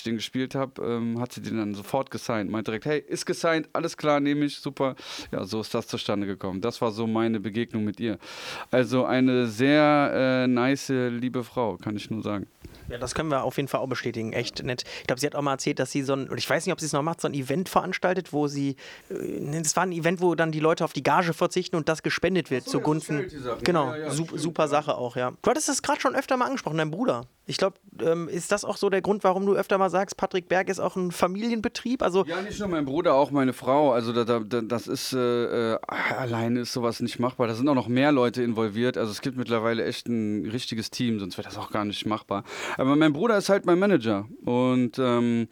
[0.03, 2.51] Ich den gespielt habe, ähm, hat sie den dann sofort gesigned.
[2.51, 4.97] Meint direkt, hey, ist gesigned, alles klar, nehme ich, super.
[5.31, 6.61] Ja, so ist das zustande gekommen.
[6.61, 8.19] Das war so meine Begegnung mit ihr.
[8.71, 12.47] Also eine sehr äh, nice, liebe Frau, kann ich nur sagen.
[12.89, 14.33] Ja, das können wir auf jeden Fall auch bestätigen.
[14.33, 14.85] Echt nett.
[15.01, 16.73] Ich glaube, sie hat auch mal erzählt, dass sie so ein, und ich weiß nicht,
[16.73, 18.77] ob sie es noch macht, so ein Event veranstaltet, wo sie,
[19.09, 22.03] es äh, war ein Event, wo dann die Leute auf die Gage verzichten und das
[22.03, 23.31] gespendet wird so, zugunsten.
[23.63, 25.33] Genau, ja, ja, super, super Sache auch, ja.
[25.43, 27.27] Du hattest das gerade schon öfter mal angesprochen, dein Bruder.
[27.45, 30.49] Ich glaube, ähm, ist das auch so der Grund, warum du öfter mal sagst, Patrick
[30.49, 32.03] Berg ist auch ein Familienbetrieb?
[32.03, 33.93] Also ja, nicht nur mein Bruder, auch meine Frau.
[33.93, 35.79] Also da, da, das ist äh, äh,
[36.17, 37.49] alleine ist sowas nicht machbar.
[37.49, 38.97] Da sind auch noch mehr Leute involviert.
[38.97, 42.45] Also es gibt mittlerweile echt ein richtiges Team, sonst wäre das auch gar nicht machbar.
[42.77, 45.49] Aber mein Bruder ist halt mein Manager und ähm,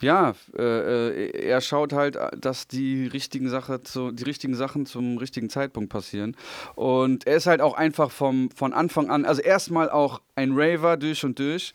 [0.00, 5.18] ja, äh, äh, er schaut halt, dass die richtigen, Sache zu, die richtigen Sachen zum
[5.18, 6.36] richtigen Zeitpunkt passieren.
[6.74, 10.98] Und er ist halt auch einfach vom, von Anfang an, also erstmal auch ein Raver
[10.98, 11.72] durch und durch.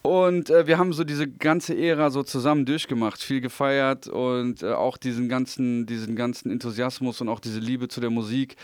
[0.00, 4.72] Und äh, wir haben so diese ganze Ära so zusammen durchgemacht, viel gefeiert und äh,
[4.72, 8.56] auch diesen ganzen, diesen ganzen Enthusiasmus und auch diese Liebe zu der Musik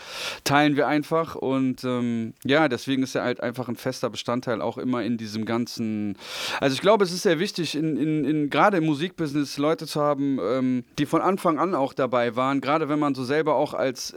[0.43, 1.35] teilen wir einfach.
[1.35, 5.45] Und ähm, ja, deswegen ist er halt einfach ein fester Bestandteil auch immer in diesem
[5.45, 6.17] ganzen.
[6.59, 10.01] Also ich glaube, es ist sehr wichtig, in, in, in gerade im Musikbusiness Leute zu
[10.01, 13.75] haben, ähm, die von Anfang an auch dabei waren, gerade wenn man so selber auch
[13.75, 14.15] als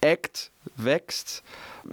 [0.00, 1.42] Act wächst,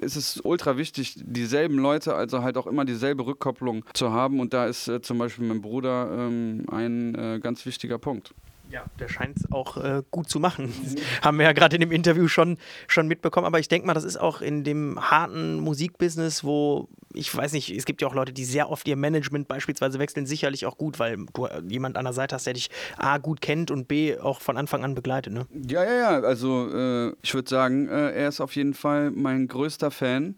[0.02, 4.40] ist es ultra wichtig, dieselben Leute, also halt auch immer dieselbe Rückkopplung zu haben.
[4.40, 8.34] Und da ist äh, zum Beispiel mein Bruder ähm, ein äh, ganz wichtiger Punkt.
[8.72, 10.72] Ja, der scheint es auch äh, gut zu machen.
[10.84, 13.48] Das haben wir ja gerade in dem Interview schon, schon mitbekommen.
[13.48, 17.72] Aber ich denke mal, das ist auch in dem harten Musikbusiness, wo ich weiß nicht,
[17.72, 21.00] es gibt ja auch Leute, die sehr oft ihr Management beispielsweise wechseln, sicherlich auch gut,
[21.00, 24.42] weil du jemand an der Seite hast, der dich A gut kennt und B auch
[24.42, 25.34] von Anfang an begleitet.
[25.34, 25.48] Ne?
[25.68, 26.20] Ja, ja, ja.
[26.22, 30.36] Also äh, ich würde sagen, äh, er ist auf jeden Fall mein größter Fan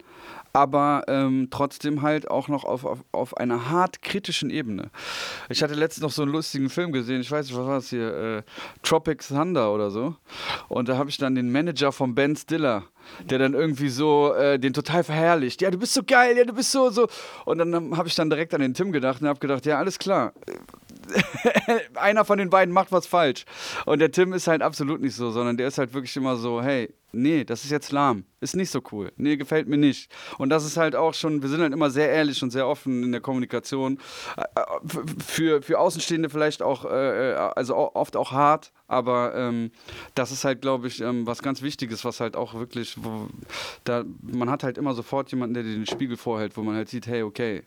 [0.54, 4.90] aber ähm, trotzdem halt auch noch auf, auf, auf einer hart kritischen Ebene.
[5.50, 7.90] Ich hatte letztens noch so einen lustigen Film gesehen, ich weiß nicht, was war das
[7.90, 8.44] hier, äh,
[8.84, 10.16] Tropic Thunder oder so.
[10.68, 12.84] Und da habe ich dann den Manager von Ben Stiller,
[13.30, 15.62] der dann irgendwie so äh, den total verherrlicht.
[15.62, 17.08] Ja, du bist so geil, ja, du bist so, so.
[17.46, 20.00] Und dann habe ich dann direkt an den Tim gedacht und habe gedacht, ja, alles
[20.00, 20.34] klar.
[21.96, 23.46] Einer von den beiden macht was falsch.
[23.86, 26.62] Und der Tim ist halt absolut nicht so, sondern der ist halt wirklich immer so,
[26.62, 30.12] hey, nee, das ist jetzt lahm, ist nicht so cool, nee, gefällt mir nicht.
[30.38, 33.04] Und das ist halt auch schon, wir sind halt immer sehr ehrlich und sehr offen
[33.04, 34.00] in der Kommunikation.
[34.38, 34.90] Äh, äh,
[35.26, 39.72] für, für Außenstehende vielleicht auch, äh, also oft auch hart, aber ähm,
[40.16, 43.28] das ist halt, glaube ich, ähm, was ganz Wichtiges, was halt auch wirklich, wo,
[43.84, 46.90] da, man hat halt immer sofort jemanden, der dir den Spiegel vorhält, wo man halt
[46.90, 47.64] sieht, hey, okay,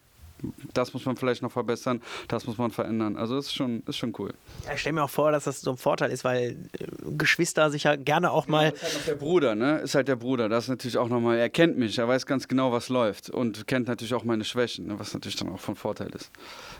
[0.72, 3.16] das muss man vielleicht noch verbessern, das muss man verändern.
[3.16, 4.32] Also ist schon, ist schon cool.
[4.66, 7.70] Ja, ich stelle mir auch vor, dass das so ein Vorteil ist, weil äh, Geschwister
[7.70, 8.64] sich ja gerne auch mal.
[8.64, 9.78] Ja, ist halt noch der Bruder, ne?
[9.78, 10.48] Ist halt der Bruder.
[10.48, 13.66] Das ist natürlich auch nochmal, er kennt mich, er weiß ganz genau, was läuft und
[13.66, 14.98] kennt natürlich auch meine Schwächen, ne?
[14.98, 16.30] was natürlich dann auch von Vorteil ist.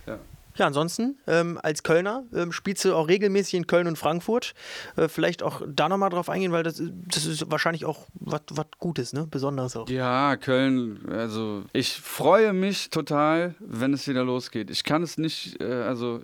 [0.07, 0.19] Ja.
[0.57, 4.55] Ja, ansonsten ähm, als Kölner ähm, spielst du auch regelmäßig in Köln und Frankfurt.
[4.97, 8.43] Äh, vielleicht auch da nochmal drauf eingehen, weil das, das ist wahrscheinlich auch was
[8.79, 9.27] Gutes, ne?
[9.31, 9.89] Besonders auch.
[9.89, 14.71] Ja, Köln, also ich freue mich total, wenn es wieder losgeht.
[14.71, 16.23] Ich kann es nicht, äh, also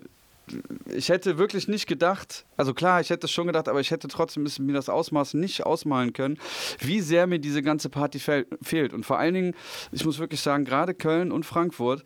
[0.85, 4.07] ich hätte wirklich nicht gedacht, also klar, ich hätte es schon gedacht, aber ich hätte
[4.07, 6.37] trotzdem mir das Ausmaß nicht ausmalen können,
[6.79, 8.93] wie sehr mir diese ganze Party fehlt.
[8.93, 9.55] Und vor allen Dingen,
[9.91, 12.03] ich muss wirklich sagen, gerade Köln und Frankfurt,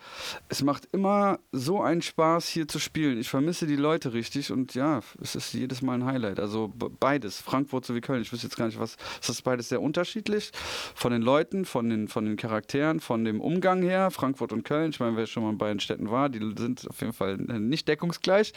[0.49, 3.19] es macht immer so einen Spaß, hier zu spielen.
[3.19, 6.39] Ich vermisse die Leute richtig und ja, es ist jedes Mal ein Highlight.
[6.39, 8.21] Also beides, Frankfurt sowie Köln.
[8.21, 10.51] Ich wüsste jetzt gar nicht, was, es ist beides sehr unterschiedlich.
[10.93, 14.91] Von den Leuten, von den, von den Charakteren, von dem Umgang her, Frankfurt und Köln.
[14.91, 17.87] Ich meine, wer schon mal in beiden Städten war, die sind auf jeden Fall nicht
[17.87, 18.51] deckungsgleich gleich.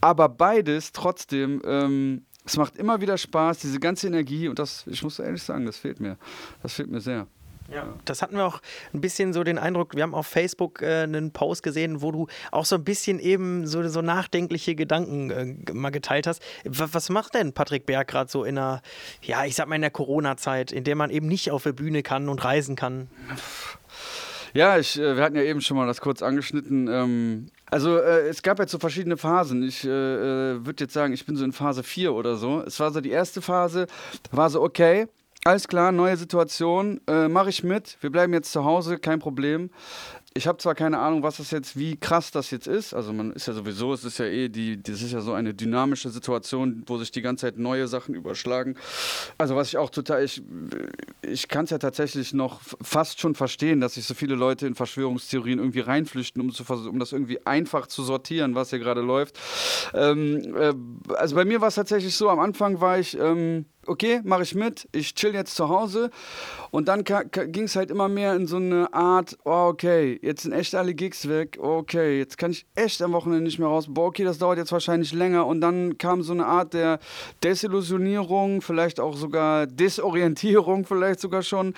[0.00, 5.02] Aber beides trotzdem, ähm, es macht immer wieder Spaß, diese ganze Energie und das, ich
[5.02, 6.16] muss ehrlich sagen, das fehlt mir.
[6.62, 7.26] Das fehlt mir sehr.
[7.72, 8.60] Ja, das hatten wir auch
[8.92, 12.26] ein bisschen so den Eindruck, wir haben auf Facebook äh, einen Post gesehen, wo du
[12.50, 16.42] auch so ein bisschen eben so, so nachdenkliche Gedanken äh, mal geteilt hast.
[16.64, 18.82] Was, was macht denn Patrick Berg gerade so in der,
[19.22, 22.02] ja, ich sag mal in der Corona-Zeit, in der man eben nicht auf der Bühne
[22.02, 23.08] kann und reisen kann?
[24.52, 26.86] Ja, ich, äh, wir hatten ja eben schon mal das kurz angeschnitten.
[26.88, 29.62] Ähm, also äh, es gab jetzt so verschiedene Phasen.
[29.62, 32.62] Ich äh, äh würde jetzt sagen, ich bin so in Phase 4 oder so.
[32.62, 33.86] Es war so die erste Phase,
[34.30, 35.06] war so, okay,
[35.44, 37.98] alles klar, neue Situation, äh, mache ich mit.
[38.00, 39.70] Wir bleiben jetzt zu Hause, kein Problem
[40.36, 42.92] ich habe zwar keine Ahnung, was das jetzt, wie krass das jetzt ist.
[42.92, 45.54] Also man ist ja sowieso, es ist ja eh die, das ist ja so eine
[45.54, 48.74] dynamische Situation, wo sich die ganze Zeit neue Sachen überschlagen.
[49.38, 50.42] Also was ich auch total, ich,
[51.22, 54.74] ich kann es ja tatsächlich noch fast schon verstehen, dass sich so viele Leute in
[54.74, 59.38] Verschwörungstheorien irgendwie reinflüchten, um, zu, um das irgendwie einfach zu sortieren, was hier gerade läuft.
[59.94, 60.74] Ähm, äh,
[61.14, 64.54] also bei mir war es tatsächlich so, am Anfang war ich ähm, okay, mache ich
[64.54, 66.10] mit, ich chill jetzt zu Hause.
[66.70, 70.52] Und dann ging es halt immer mehr in so eine Art, oh, okay, jetzt sind
[70.52, 73.86] echt alle Gigs weg, okay, jetzt kann ich echt am Wochenende nicht mehr raus.
[73.88, 75.46] Boah, okay, das dauert jetzt wahrscheinlich länger.
[75.46, 76.98] Und dann kam so eine Art der
[77.42, 81.74] Desillusionierung, vielleicht auch sogar Desorientierung, vielleicht sogar schon.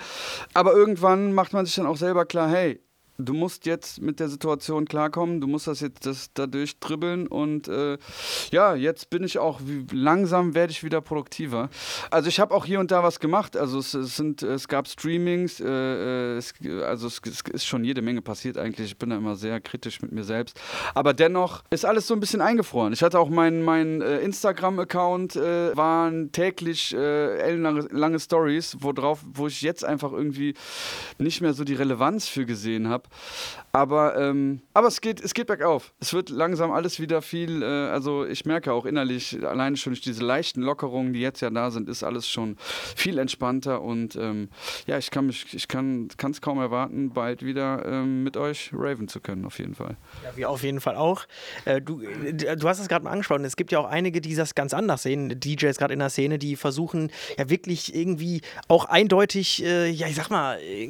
[0.53, 2.79] Aber irgendwann macht man sich dann auch selber klar, hey,
[3.17, 7.67] du musst jetzt mit der Situation klarkommen, du musst das jetzt das dadurch dribbeln und
[7.67, 7.97] äh,
[8.51, 9.59] ja, jetzt bin ich auch
[9.91, 11.69] langsam werde ich wieder produktiver.
[12.11, 14.87] Also ich habe auch hier und da was gemacht, also es, es sind es gab
[14.87, 16.53] Streamings, äh, äh es,
[16.83, 18.87] also es, es, ist schon jede Menge passiert eigentlich.
[18.87, 20.59] Ich bin da immer sehr kritisch mit mir selbst,
[20.93, 22.93] aber dennoch ist alles so ein bisschen eingefroren.
[22.93, 28.77] Ich hatte auch meinen mein, äh, Instagram Account äh, waren täglich äh, ellenlange lange Stories,
[28.79, 30.53] wo wo ich jetzt einfach irgendwie
[31.17, 33.06] nicht mehr so die Relevanz für gesehen habe.
[33.71, 35.93] Aber, ähm, aber es, geht, es geht bergauf.
[35.99, 40.01] Es wird langsam alles wieder viel, äh, also ich merke auch innerlich, alleine schon durch
[40.01, 42.57] diese leichten Lockerungen, die jetzt ja da sind, ist alles schon
[42.95, 44.49] viel entspannter und ähm,
[44.87, 49.07] ja, ich kann mich, ich kann es kaum erwarten, bald wieder ähm, mit euch raven
[49.07, 49.95] zu können, auf jeden Fall.
[50.23, 51.25] Ja, wir auf jeden Fall auch.
[51.65, 54.55] Äh, du, du hast es gerade mal angesprochen, es gibt ja auch einige, die das
[54.55, 59.63] ganz anders sehen, DJs gerade in der Szene, die versuchen ja wirklich irgendwie auch eindeutig,
[59.63, 60.89] äh, ja, ich sag mal, äh,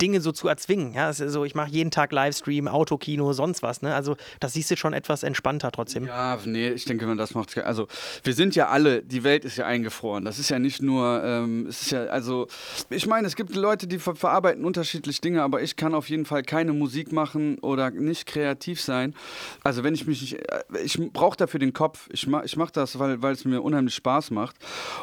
[0.00, 0.92] Dinge so zu erzwingen.
[0.92, 3.82] Ja, ist so, ich mache jeden Tag Livestream, Autokino, sonst was.
[3.82, 3.94] Ne?
[3.94, 6.06] Also das siehst du schon etwas entspannter trotzdem.
[6.06, 7.88] Ja, nee, ich denke, wenn man das macht, also
[8.22, 10.24] wir sind ja alle, die Welt ist ja eingefroren.
[10.24, 12.46] Das ist ja nicht nur, ähm, es ist ja, also
[12.90, 16.24] ich meine, es gibt Leute, die ver verarbeiten unterschiedlich Dinge, aber ich kann auf jeden
[16.24, 19.14] Fall keine Musik machen oder nicht kreativ sein.
[19.62, 22.08] Also wenn ich mich nicht, äh, ich brauche dafür den Kopf.
[22.12, 24.56] Ich mache ich mach das, weil, weil es mir unheimlich Spaß macht.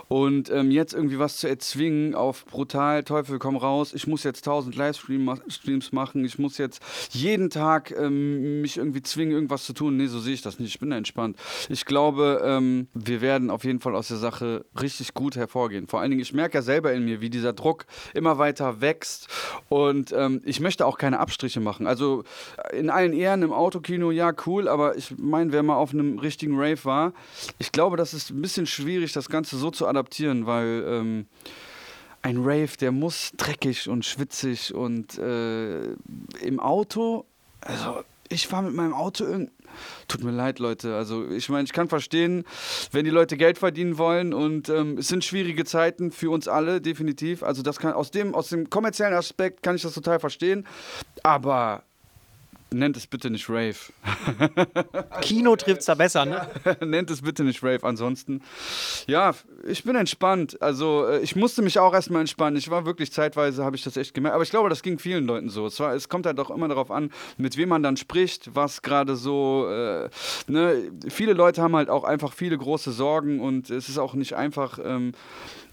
[0.08, 4.46] Und ähm, jetzt irgendwie was zu erzwingen auf brutal, Teufel komm raus, ich muss jetzt
[4.46, 5.44] tausend Livestreams machen,
[6.26, 6.82] ich muss jetzt
[7.12, 9.98] jeden Tag ähm, mich irgendwie zwingen, irgendwas zu tun.
[9.98, 10.74] Nee, so sehe ich das nicht.
[10.74, 11.38] Ich bin da entspannt.
[11.70, 15.88] Ich glaube, ähm, wir werden auf jeden Fall aus der Sache richtig gut hervorgehen.
[15.88, 19.28] Vor allen Dingen, ich merke ja selber in mir, wie dieser Druck immer weiter wächst.
[19.70, 21.88] Und ähm, ich möchte auch keine Abstriche machen.
[21.88, 22.24] Also
[22.72, 26.58] in allen Ehren im Autokino, ja, cool, aber ich meine, wer mal auf einem richtigen
[26.58, 27.14] Rave war,
[27.58, 31.26] ich glaube, das ist ein bisschen schwierig, das Ganze so zu adaptieren, weil ähm,
[32.26, 35.92] ein Rave, der muss dreckig und schwitzig und äh,
[36.42, 37.26] im Auto,
[37.62, 39.52] also ich fahre mit meinem Auto irgendwie.
[40.08, 40.96] Tut mir leid, Leute.
[40.96, 42.44] Also ich meine, ich kann verstehen,
[42.92, 46.82] wenn die Leute Geld verdienen wollen und ähm, es sind schwierige Zeiten für uns alle,
[46.82, 47.44] definitiv.
[47.44, 50.66] Also das kann aus dem, aus dem kommerziellen Aspekt kann ich das total verstehen.
[51.22, 51.84] Aber
[52.72, 53.76] nennt es bitte nicht Rave.
[55.22, 56.48] Kino trifft es da besser, ne?
[56.86, 57.84] nennt es bitte nicht Rave.
[57.84, 58.42] Ansonsten,
[59.08, 59.34] ja,
[59.68, 60.62] ich bin entspannt.
[60.62, 62.58] Also, äh, ich musste mich auch erstmal entspannen.
[62.58, 64.36] Ich war wirklich zeitweise, habe ich das echt gemerkt.
[64.36, 65.68] Aber ich glaube, das ging vielen Leuten so.
[65.68, 68.82] Es, war, es kommt halt auch immer darauf an, mit wem man dann spricht, was
[68.82, 70.10] gerade so, äh,
[70.48, 70.92] ne?
[71.10, 74.80] Viele Leute haben halt auch einfach viele große Sorgen und es ist auch nicht einfach.
[74.84, 75.14] Ähm,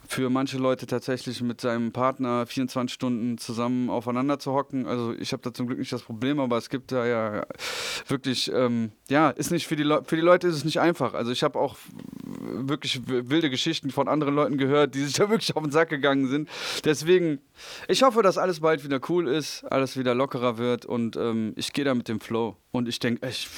[0.07, 4.87] für manche Leute tatsächlich mit seinem Partner 24 Stunden zusammen aufeinander zu hocken.
[4.87, 7.47] Also ich habe da zum Glück nicht das Problem, aber es gibt da ja
[8.09, 11.15] wirklich, ähm, ja, ist nicht für die, Le für die Leute ist es nicht einfach.
[11.15, 11.77] Also ich habe auch
[12.33, 16.29] wirklich wilde Geschichten von anderen Leuten gehört, die sich da wirklich auf den Sack gegangen
[16.29, 16.49] sind.
[16.85, 17.41] Deswegen,
[17.89, 21.73] ich hoffe, dass alles bald wieder cool ist, alles wieder lockerer wird und ähm, ich
[21.73, 22.57] gehe da mit dem Flow.
[22.71, 23.49] Und ich denke, ich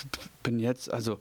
[0.43, 1.19] bin jetzt, also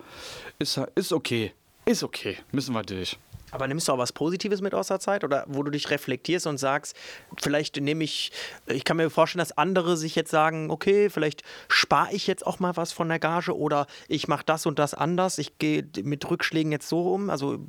[0.60, 1.54] ist, ist okay.
[1.86, 3.18] Ist okay, müssen wir durch.
[3.54, 6.48] Aber nimmst du auch was Positives mit aus der Zeit oder wo du dich reflektierst
[6.48, 6.96] und sagst,
[7.38, 8.32] vielleicht nehme ich,
[8.66, 12.60] ich kann mir vorstellen, dass andere sich jetzt sagen, okay, vielleicht spare ich jetzt auch
[12.60, 16.30] mal was von der Gage oder ich mache das und das anders, ich gehe mit
[16.30, 17.30] Rückschlägen jetzt so um.
[17.30, 17.60] Also,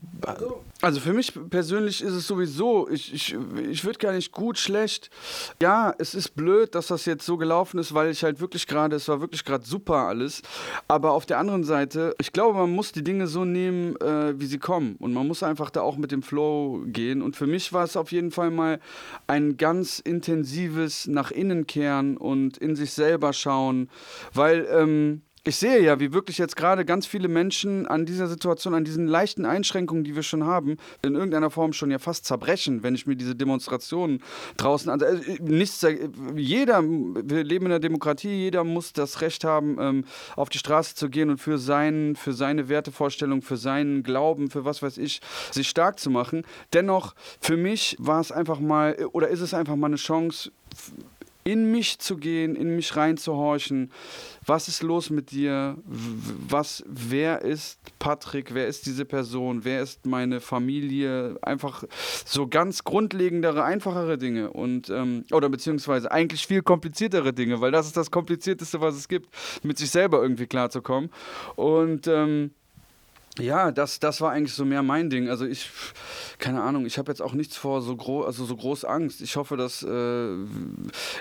[0.81, 3.37] also für mich persönlich ist es sowieso, ich, ich,
[3.69, 5.11] ich würde gar nicht gut, schlecht.
[5.61, 8.97] Ja, es ist blöd, dass das jetzt so gelaufen ist, weil ich halt wirklich gerade,
[8.97, 10.43] es war wirklich gerade super alles.
[10.89, 14.47] Aber auf der anderen Seite, ich glaube, man muss die Dinge so nehmen, äh, wie
[14.47, 14.97] sie kommen.
[14.99, 17.23] Und man muss einfach da auch mit dem Flow gehen.
[17.23, 18.81] Und für mich war es auf jeden Fall mal
[19.27, 23.89] ein ganz intensives nach innen kehren und in sich selber schauen,
[24.33, 28.73] weil ähm, ich sehe ja, wie wirklich jetzt gerade ganz viele Menschen an dieser Situation,
[28.73, 32.83] an diesen leichten Einschränkungen, die wir schon haben, in irgendeiner Form schon ja fast zerbrechen,
[32.83, 34.23] wenn ich mir diese Demonstrationen
[34.57, 35.03] draußen an.
[35.03, 35.87] Also nichts,
[36.35, 40.05] jeder, wir leben in einer Demokratie, jeder muss das Recht haben, ähm,
[40.35, 44.65] auf die Straße zu gehen und für, sein, für seine Wertevorstellung, für seinen Glauben, für
[44.65, 46.47] was weiß ich, sich stark zu machen.
[46.73, 50.51] Dennoch, für mich war es einfach mal, oder ist es einfach mal eine Chance,
[51.45, 53.93] in mich zu gehen, in mich reinzuhorchen.
[54.47, 55.77] Was ist los mit dir?
[55.85, 58.55] Was, wer ist Patrick?
[58.55, 59.65] Wer ist diese Person?
[59.65, 61.37] Wer ist meine Familie?
[61.43, 61.85] Einfach
[62.25, 67.87] so ganz grundlegendere, einfachere Dinge und ähm, oder beziehungsweise eigentlich viel kompliziertere Dinge, weil das
[67.87, 69.29] ist das komplizierteste, was es gibt,
[69.63, 71.11] mit sich selber irgendwie klarzukommen.
[71.57, 72.53] Und ähm,
[73.41, 75.29] Ja, das, das war eigentlich so mehr mein Ding.
[75.29, 75.69] Also ich,
[76.39, 79.21] keine Ahnung, ich habe jetzt auch nichts vor so groß, also so groß Angst.
[79.21, 80.35] Ich hoffe, dass äh,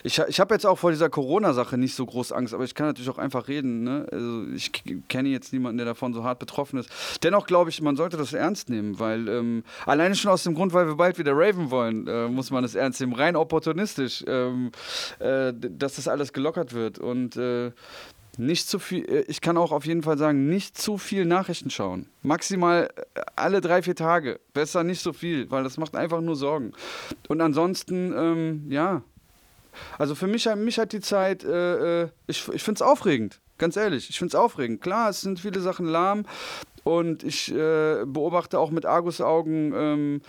[0.03, 2.85] ich, ich habe jetzt auch vor dieser Corona-Sache nicht so groß Angst, aber ich kann
[2.85, 3.81] natürlich auch einfach reden.
[3.81, 4.05] Ne?
[4.11, 4.71] Also ich
[5.07, 6.89] kenne jetzt niemanden, der davon so hart betroffen ist.
[7.23, 10.71] Dennoch glaube ich, man sollte das ernst nehmen, weil ähm, alleine schon aus dem Grund,
[10.71, 13.13] weil wir bald wieder Raven wollen, äh, muss man es ernst nehmen.
[13.13, 14.71] Rein opportunistisch, ähm,
[15.17, 17.71] äh, dass das alles gelockert wird und äh,
[18.37, 21.69] nicht zu viel, äh, ich kann auch auf jeden Fall sagen, nicht zu viel Nachrichten
[21.69, 22.07] schauen.
[22.21, 24.39] Maximal äh, alle drei, vier Tage.
[24.53, 26.73] Besser nicht so viel, weil das macht einfach nur Sorgen.
[27.27, 29.03] Und ansonsten, ähm, ja.
[29.97, 33.77] Also für mich, mich hat die Zeit, äh, äh ich, ich finde es aufregend, ganz
[33.77, 34.09] ehrlich.
[34.09, 34.81] Ich finde es aufregend.
[34.81, 36.25] Klar, es sind viele Sachen lahm,
[36.83, 40.21] und ich äh, beobachte auch mit Argusaugen ähm,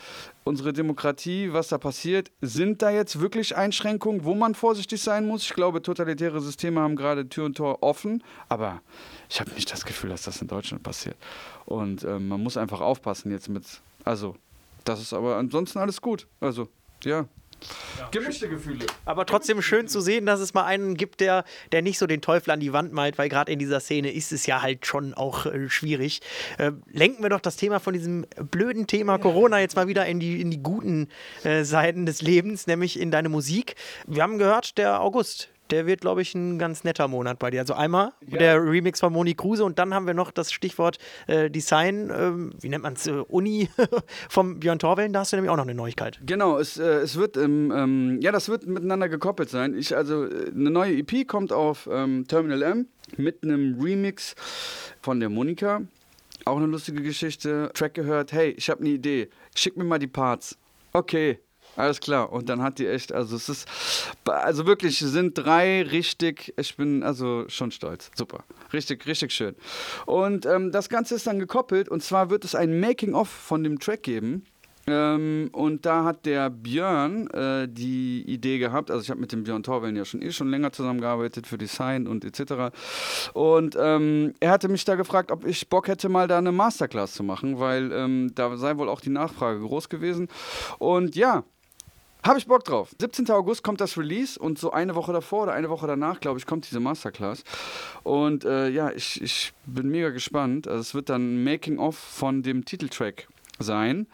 [0.45, 2.31] unsere Demokratie, was da passiert.
[2.41, 5.43] Sind da jetzt wirklich Einschränkungen, wo man vorsichtig sein muss?
[5.43, 8.83] Ich glaube, totalitäre Systeme haben gerade Tür und Tor offen, aber
[9.29, 11.17] ich habe nicht das Gefühl, dass das in Deutschland passiert.
[11.67, 13.65] Und ähm, man muss einfach aufpassen jetzt mit.
[14.05, 14.37] Also,
[14.85, 16.29] das ist aber ansonsten alles gut.
[16.41, 16.69] Also,
[17.03, 17.27] ja.
[17.99, 18.09] Ja.
[18.11, 18.87] Gemischte Gefühle.
[19.05, 22.21] Aber trotzdem schön zu sehen, dass es mal einen gibt, der, der nicht so den
[22.21, 25.15] Teufel an die Wand malt, weil gerade in dieser Szene ist es ja halt schon
[25.15, 26.21] auch äh, schwierig.
[26.59, 30.21] Äh, lenken wir doch das Thema von diesem blöden Thema Corona jetzt mal wieder in
[30.21, 31.09] die, in die guten
[31.43, 33.77] äh, Seiten des Lebens, nämlich in deine Musik.
[34.07, 37.61] Wir haben gehört, der August, der wird, glaube ich, ein ganz netter Monat bei dir.
[37.61, 38.39] Also einmal ja.
[38.39, 42.63] der Remix von Moni Kruse und dann haben wir noch das Stichwort äh, Design, äh,
[42.63, 43.69] wie nennt man es, äh, Uni
[44.29, 45.13] vom Björn Torwellen.
[45.13, 46.21] Da hast du nämlich auch noch eine Neuigkeit.
[46.25, 49.77] Genau, es, äh, es wird, ähm, ja, das wird miteinander gekoppelt sein.
[49.77, 54.35] Ich, also äh, eine neue EP kommt auf ähm, Terminal M mit einem Remix
[55.01, 55.83] von der Monika.
[56.45, 57.71] Auch eine lustige Geschichte.
[57.75, 59.31] Track gehört, hey, ich habe eine Idee.
[59.55, 60.59] Schick mir mal die Parts.
[60.93, 61.41] Okay,
[61.77, 62.33] alles klar.
[62.33, 63.69] Und dann hat die echt, also es ist,
[64.25, 68.11] also wirklich, sind drei richtig, ich bin also schon stolz.
[68.15, 68.45] Super.
[68.73, 69.55] Richtig, richtig schön.
[70.07, 73.79] Und ähm, das Ganze ist dann gekoppelt und zwar wird es ein Making-of von dem
[73.79, 74.45] Track geben.
[74.87, 79.45] Ähm, und da hat der Björn äh, die Idee gehabt, also ich habe mit dem
[79.45, 82.77] Björn Torwellen ja schon eh schon länger zusammengearbeitet für Design und etc.
[83.33, 87.15] Und ähm, er hatte mich da gefragt, ob ich Bock hätte, mal da eine Masterclass
[87.15, 90.29] zu machen, weil ähm, da sei wohl auch die Nachfrage groß gewesen.
[90.79, 91.45] Und ja,
[92.25, 92.91] habe ich Bock drauf.
[92.99, 93.31] 17.
[93.31, 96.47] August kommt das Release und so eine Woche davor oder eine Woche danach, glaube ich,
[96.47, 97.45] kommt diese Masterclass.
[98.03, 100.67] Und äh, ja, ich, ich bin mega gespannt.
[100.67, 104.07] Also es wird dann Making-of von dem Titeltrack sein.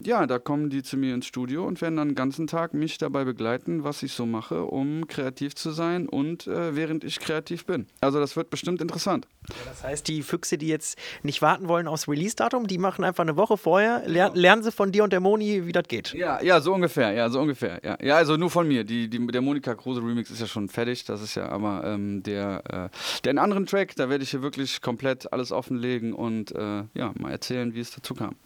[0.00, 2.98] Ja, da kommen die zu mir ins Studio und werden dann den ganzen Tag mich
[2.98, 7.66] dabei begleiten, was ich so mache, um kreativ zu sein und äh, während ich kreativ
[7.66, 7.86] bin.
[8.00, 9.26] Also das wird bestimmt interessant.
[9.48, 13.22] Ja, das heißt, die Füchse, die jetzt nicht warten wollen aufs Release-Datum, die machen einfach
[13.22, 16.14] eine Woche vorher, ler lernen sie von dir und der Moni, wie das geht.
[16.14, 17.80] Ja, ja, so ungefähr, ja, so ungefähr.
[17.84, 18.84] Ja, ja also nur von mir.
[18.84, 22.22] Die, die, der Monika Kruse Remix ist ja schon fertig, das ist ja aber ähm,
[22.22, 26.84] der, äh, der anderen Track, da werde ich hier wirklich komplett alles offenlegen und äh,
[26.94, 28.36] ja, mal erzählen, wie es dazu kam.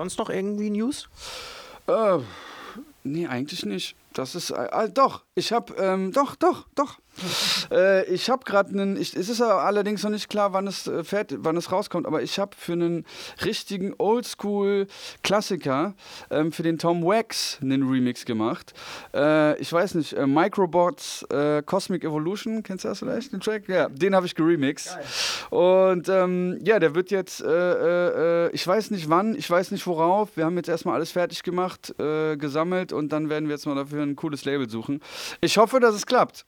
[0.00, 1.10] Sonst noch irgendwie News?
[1.86, 2.20] Äh,
[3.04, 3.96] nee, eigentlich nicht.
[4.12, 6.98] Das ist, äh, äh doch, ich habe, ähm, doch, doch, doch.
[7.70, 11.34] äh, ich habe gerade einen, es ist allerdings noch nicht klar, wann es, äh, fährt,
[11.38, 13.04] wann es rauskommt, aber ich habe für einen
[13.44, 15.94] richtigen Oldschool-Klassiker,
[16.30, 18.74] ähm, für den Tom Wax, einen Remix gemacht.
[19.14, 23.68] Äh, ich weiß nicht, äh, Microbots äh, Cosmic Evolution, kennst du das vielleicht, den Track?
[23.68, 24.98] Ja, den habe ich geremixed.
[25.50, 30.36] Und ähm, ja, der wird jetzt, ich weiß nicht wann, ich weiß nicht worauf.
[30.36, 33.99] Wir haben jetzt erstmal alles fertig gemacht, gesammelt und dann werden wir jetzt mal dafür
[34.02, 35.00] ein cooles Label suchen.
[35.40, 36.46] Ich hoffe, dass es klappt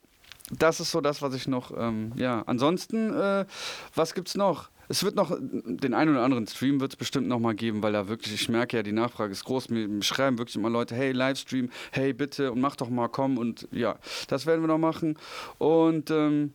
[0.50, 3.46] das ist so das, was ich noch, ähm, ja, ansonsten, äh,
[3.94, 4.70] was gibt's noch?
[4.88, 7.92] Es wird noch, den einen oder anderen Stream wird es bestimmt noch mal geben, weil
[7.92, 9.70] da wirklich, ich merke ja, die Nachfrage ist groß.
[9.70, 13.66] Mir schreiben wirklich immer Leute, hey, Livestream, hey, bitte und mach doch mal, komm und
[13.70, 13.96] ja,
[14.28, 15.16] das werden wir noch machen.
[15.56, 16.52] Und ähm,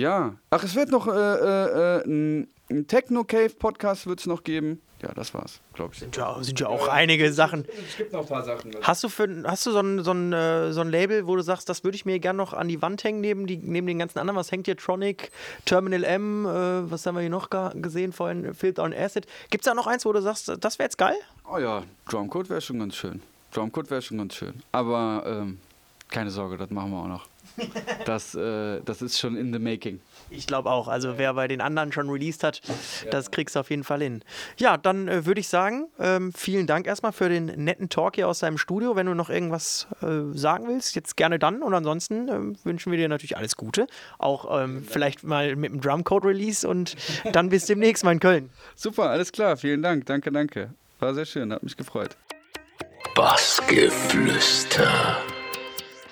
[0.00, 4.80] ja, ach, es wird noch äh, äh, äh ein, ein Techno-Cave-Podcast wird es noch geben
[5.02, 6.00] ja, das war's, glaube ich.
[6.00, 7.64] Sind ja, sind ja auch ja, einige Sachen.
[7.88, 8.74] Es gibt noch ein paar Sachen.
[8.74, 8.86] Also.
[8.86, 11.42] Hast du, für, hast du so, ein, so, ein, äh, so ein Label, wo du
[11.42, 14.00] sagst, das würde ich mir gerne noch an die Wand hängen, neben, die, neben den
[14.00, 14.36] ganzen anderen?
[14.36, 14.76] Was hängt hier?
[14.76, 15.30] Tronic,
[15.66, 18.54] Terminal M, äh, was haben wir hier noch gesehen vorhin?
[18.54, 19.26] Filter on Acid.
[19.50, 21.16] Gibt es da noch eins, wo du sagst, das wäre jetzt geil?
[21.48, 23.22] Oh ja, Drumcode wäre schon ganz schön.
[23.52, 24.54] Drumcode wäre schon ganz schön.
[24.72, 25.58] Aber ähm,
[26.08, 27.26] keine Sorge, das machen wir auch noch.
[28.04, 30.00] Das, äh, das ist schon in the making.
[30.30, 30.88] Ich glaube auch.
[30.88, 32.60] Also wer bei den anderen schon released hat,
[33.10, 34.22] das kriegst du auf jeden Fall hin.
[34.56, 38.28] Ja, dann äh, würde ich sagen, ähm, vielen Dank erstmal für den netten Talk hier
[38.28, 38.96] aus deinem Studio.
[38.96, 41.62] Wenn du noch irgendwas äh, sagen willst, jetzt gerne dann.
[41.62, 43.86] Und ansonsten äh, wünschen wir dir natürlich alles Gute.
[44.18, 46.96] Auch ähm, vielleicht mal mit dem Drumcode-Release und
[47.32, 48.50] dann bis demnächst mal in Köln.
[48.74, 49.56] Super, alles klar.
[49.56, 50.06] Vielen Dank.
[50.06, 50.70] Danke, danke.
[50.98, 52.16] War sehr schön, hat mich gefreut.
[53.14, 55.18] Bassgeflüster.